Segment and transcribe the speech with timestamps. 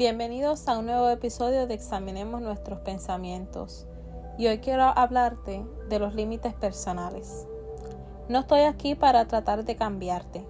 [0.00, 3.86] Bienvenidos a un nuevo episodio de Examinemos nuestros pensamientos.
[4.38, 7.46] Y hoy quiero hablarte de los límites personales.
[8.26, 10.46] No estoy aquí para tratar de cambiarte.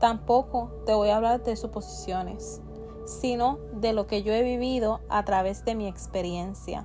[0.00, 2.60] Tampoco te voy a hablar de suposiciones,
[3.06, 6.84] sino de lo que yo he vivido a través de mi experiencia.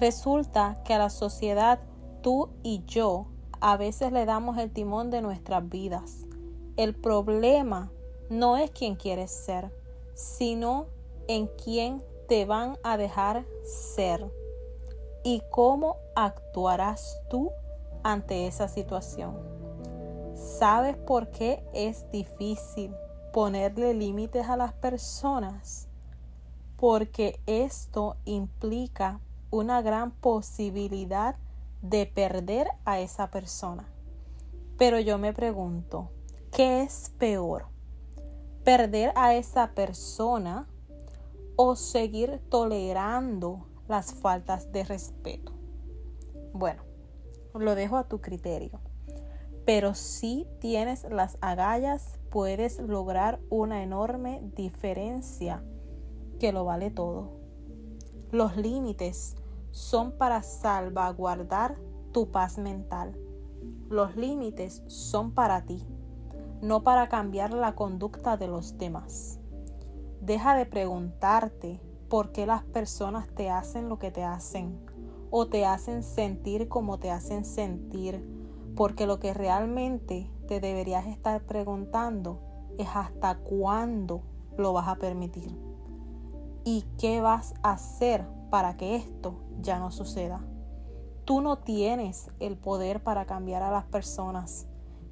[0.00, 1.78] Resulta que a la sociedad
[2.22, 3.28] tú y yo
[3.60, 6.26] a veces le damos el timón de nuestras vidas.
[6.76, 7.92] El problema
[8.30, 9.72] no es quién quieres ser,
[10.14, 10.86] sino
[11.28, 14.30] en quién te van a dejar ser
[15.22, 17.50] y cómo actuarás tú
[18.02, 19.36] ante esa situación.
[20.34, 22.94] ¿Sabes por qué es difícil
[23.32, 25.88] ponerle límites a las personas?
[26.76, 31.36] Porque esto implica una gran posibilidad
[31.82, 33.88] de perder a esa persona.
[34.76, 36.10] Pero yo me pregunto,
[36.50, 37.66] ¿qué es peor?
[38.64, 40.66] ¿Perder a esa persona
[41.56, 45.52] o seguir tolerando las faltas de respeto?
[46.52, 46.82] Bueno,
[47.54, 48.80] lo dejo a tu criterio.
[49.64, 55.64] Pero si tienes las agallas, puedes lograr una enorme diferencia
[56.38, 57.32] que lo vale todo.
[58.30, 59.36] Los límites
[59.70, 61.76] son para salvaguardar
[62.12, 63.18] tu paz mental.
[63.88, 65.86] Los límites son para ti,
[66.60, 69.40] no para cambiar la conducta de los demás.
[70.24, 74.80] Deja de preguntarte por qué las personas te hacen lo que te hacen
[75.30, 78.26] o te hacen sentir como te hacen sentir,
[78.74, 82.40] porque lo que realmente te deberías estar preguntando
[82.78, 84.22] es hasta cuándo
[84.56, 85.58] lo vas a permitir
[86.64, 90.40] y qué vas a hacer para que esto ya no suceda.
[91.26, 94.68] Tú no tienes el poder para cambiar a las personas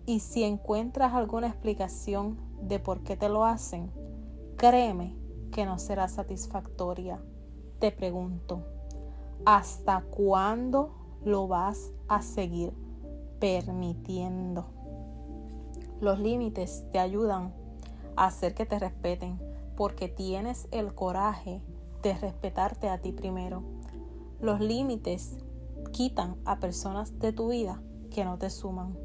[0.06, 3.90] y si encuentras alguna explicación de por qué te lo hacen,
[4.62, 5.16] créeme
[5.50, 7.20] que no será satisfactoria.
[7.80, 8.62] Te pregunto,
[9.44, 12.72] ¿hasta cuándo lo vas a seguir
[13.40, 14.66] permitiendo?
[16.00, 17.52] Los límites te ayudan
[18.14, 19.40] a hacer que te respeten
[19.76, 21.60] porque tienes el coraje
[22.04, 23.64] de respetarte a ti primero.
[24.40, 25.38] Los límites
[25.90, 27.82] quitan a personas de tu vida
[28.12, 28.96] que no te suman.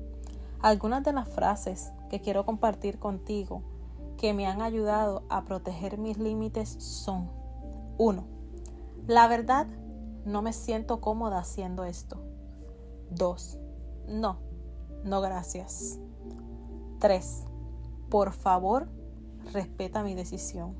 [0.60, 3.64] Algunas de las frases que quiero compartir contigo
[4.18, 7.30] que me han ayudado a proteger mis límites son
[7.98, 8.26] 1.
[9.08, 9.68] La verdad,
[10.26, 12.18] no me siento cómoda haciendo esto.
[13.12, 13.60] 2.
[14.10, 14.40] No,
[15.04, 16.00] no gracias.
[17.00, 17.46] 3.
[18.10, 18.90] Por favor,
[19.54, 20.76] respeta mi decisión.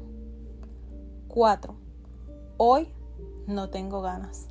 [1.28, 1.76] 4.
[2.58, 2.94] Hoy
[3.46, 4.48] no tengo ganas,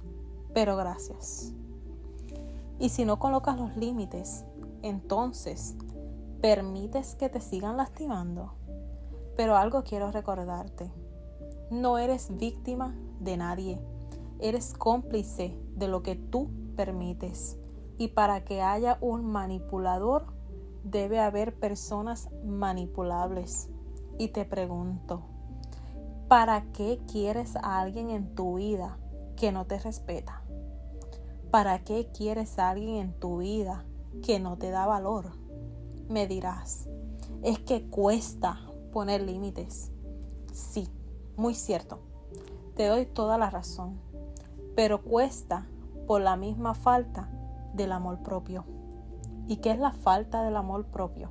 [0.55, 1.53] pero gracias.
[2.79, 4.45] Y si no colocas los límites,
[4.83, 5.77] entonces
[6.41, 8.55] permites que te sigan lastimando.
[9.37, 10.91] Pero algo quiero recordarte.
[11.71, 13.81] No eres víctima de nadie.
[14.39, 17.59] Eres cómplice de lo que tú permites.
[17.99, 20.27] Y para que haya un manipulador,
[20.85, 23.69] debe haber personas manipulables.
[24.19, 25.25] Y te pregunto,
[26.29, 28.99] ¿Para qué quieres a alguien en tu vida
[29.37, 30.43] que no te respeta?
[31.53, 33.85] ¿Para qué quieres a alguien en tu vida
[34.25, 35.31] que no te da valor?
[36.09, 36.89] Me dirás,
[37.45, 38.59] es que cuesta
[38.97, 39.93] poner límites.
[40.55, 40.89] Sí,
[41.37, 41.99] muy cierto.
[42.77, 44.01] Te doy toda la razón.
[44.75, 45.67] Pero cuesta
[46.07, 47.29] por la misma falta
[47.75, 48.65] del amor propio.
[49.49, 51.31] ¿Y qué es la falta del amor propio?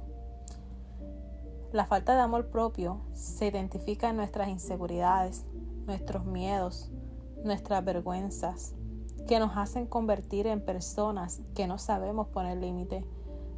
[1.71, 5.43] La falta de amor propio se identifica en nuestras inseguridades,
[5.87, 6.91] nuestros miedos,
[7.43, 8.75] nuestras vergüenzas,
[9.27, 13.03] que nos hacen convertir en personas que no sabemos poner límite,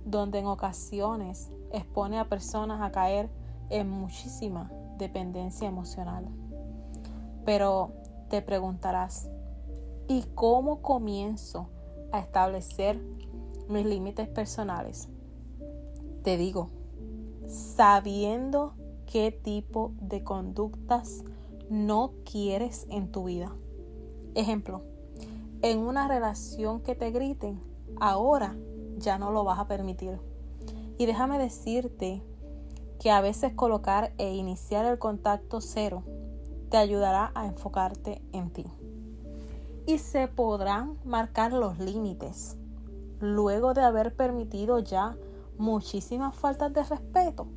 [0.05, 3.29] donde en ocasiones expone a personas a caer
[3.69, 6.27] en muchísima dependencia emocional.
[7.45, 7.93] Pero
[8.29, 9.29] te preguntarás,
[10.07, 11.69] ¿y cómo comienzo
[12.11, 13.01] a establecer
[13.69, 15.09] mis límites personales?
[16.23, 16.69] Te digo,
[17.47, 18.73] sabiendo
[19.05, 21.23] qué tipo de conductas
[21.69, 23.55] no quieres en tu vida.
[24.35, 24.83] Ejemplo,
[25.61, 27.61] en una relación que te griten,
[27.99, 28.55] ahora
[28.97, 30.19] ya no lo vas a permitir.
[30.97, 32.23] Y déjame decirte
[32.99, 36.03] que a veces colocar e iniciar el contacto cero
[36.69, 38.65] te ayudará a enfocarte en ti.
[39.85, 42.57] Y se podrán marcar los límites
[43.19, 45.17] luego de haber permitido ya
[45.57, 47.47] muchísimas faltas de respeto?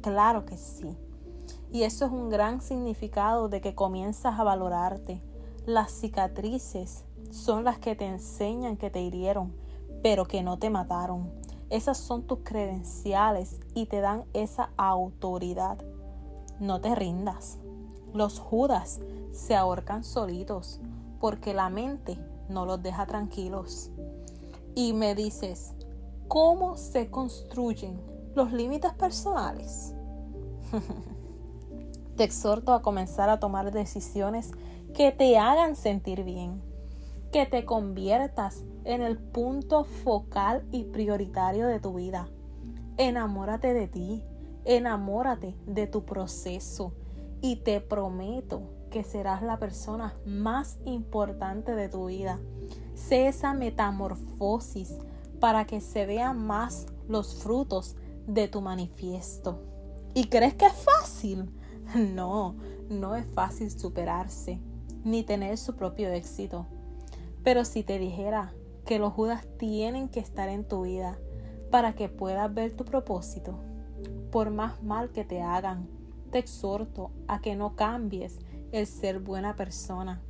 [0.00, 0.96] Claro que sí.
[1.72, 5.22] Y eso es un gran significado de que comienzas a valorarte.
[5.66, 9.54] Las cicatrices son las que te enseñan que te hirieron,
[10.02, 11.30] pero que no te mataron.
[11.70, 15.78] Esas son tus credenciales y te dan esa autoridad.
[16.60, 17.58] No te rindas.
[18.14, 19.00] Los Judas
[19.32, 20.80] se ahorcan solitos
[21.20, 22.18] porque la mente
[22.48, 23.90] no los deja tranquilos.
[24.74, 25.74] Y me dices,
[26.26, 28.00] ¿cómo se construyen
[28.34, 29.94] los límites personales?
[32.16, 34.52] te exhorto a comenzar a tomar decisiones
[34.94, 36.62] que te hagan sentir bien,
[37.30, 42.30] que te conviertas en el punto focal y prioritario de tu vida.
[42.96, 44.24] Enamórate de ti,
[44.64, 46.94] enamórate de tu proceso
[47.42, 52.40] y te prometo que serás la persona más importante de tu vida.
[52.94, 54.96] Sé esa metamorfosis
[55.38, 57.94] para que se vean más los frutos
[58.26, 59.60] de tu manifiesto.
[60.14, 61.50] ¿Y crees que es fácil?
[61.94, 62.54] No,
[62.90, 64.60] no es fácil superarse
[65.04, 66.66] ni tener su propio éxito.
[67.42, 68.52] Pero si te dijera
[68.88, 71.18] que los Judas tienen que estar en tu vida
[71.70, 73.58] para que puedas ver tu propósito,
[74.32, 75.86] por más mal que te hagan,
[76.30, 78.38] te exhorto a que no cambies
[78.72, 80.22] el ser buena persona.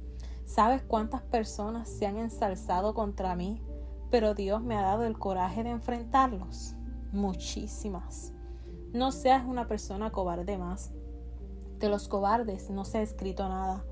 [0.44, 3.62] ¿Sabes cuántas personas se han ensalzado contra mí,
[4.10, 6.74] pero Dios me ha dado el coraje de enfrentarlos?
[7.12, 8.32] Muchísimas.
[8.92, 10.90] No seas una persona cobarde más.
[11.78, 13.84] De los cobardes no se ha escrito nada.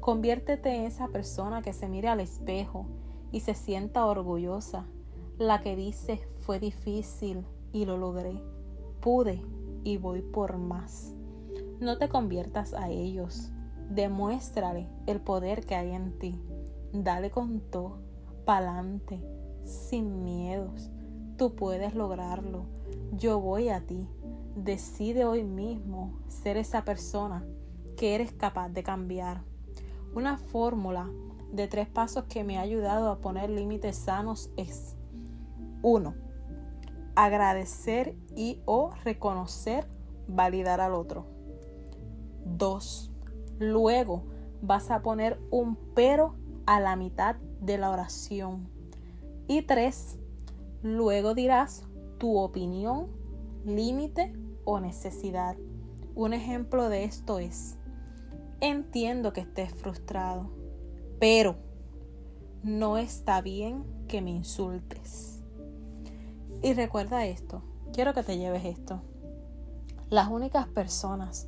[0.00, 2.84] Conviértete en esa persona que se mire al espejo
[3.32, 4.86] y se sienta orgullosa,
[5.38, 8.40] la que dice fue difícil y lo logré,
[9.00, 9.42] pude
[9.82, 11.14] y voy por más.
[11.80, 13.50] No te conviertas a ellos.
[13.90, 16.40] Demuéstrale el poder que hay en ti.
[16.92, 17.98] Dale con todo,
[18.44, 19.20] pa'lante,
[19.64, 20.90] sin miedos.
[21.36, 22.66] Tú puedes lograrlo.
[23.12, 24.08] Yo voy a ti.
[24.54, 27.44] Decide hoy mismo ser esa persona
[27.96, 29.42] que eres capaz de cambiar.
[30.14, 31.10] Una fórmula
[31.52, 34.96] de tres pasos que me ha ayudado a poner límites sanos es
[35.82, 36.14] 1.
[37.14, 39.86] Agradecer y o reconocer,
[40.26, 41.26] validar al otro.
[42.46, 43.12] 2.
[43.58, 44.24] Luego
[44.62, 46.34] vas a poner un pero
[46.66, 48.68] a la mitad de la oración.
[49.46, 50.18] Y 3.
[50.82, 51.86] Luego dirás
[52.18, 53.08] tu opinión,
[53.64, 54.32] límite
[54.64, 55.56] o necesidad.
[56.14, 57.76] Un ejemplo de esto es,
[58.60, 60.61] entiendo que estés frustrado,
[61.22, 61.54] pero
[62.64, 65.40] no está bien que me insultes.
[66.64, 69.02] Y recuerda esto, quiero que te lleves esto.
[70.10, 71.46] Las únicas personas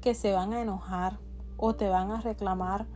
[0.00, 1.18] que se van a enojar
[1.56, 2.86] o te van a reclamar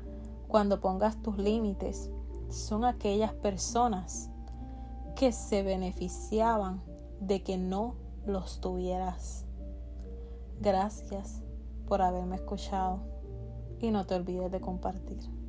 [0.46, 2.11] cuando pongas tus límites
[2.49, 4.31] son aquellas personas
[5.17, 6.81] que se beneficiaban
[7.19, 9.46] de que no los tuvieras.
[10.60, 11.43] Gracias
[11.88, 13.00] por haberme escuchado
[13.81, 15.44] y no te olvides de compartir.